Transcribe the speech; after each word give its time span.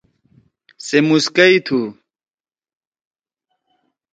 سے 0.85 0.97
مُسکئی 1.07 1.57
تُھو۔ 1.65 1.81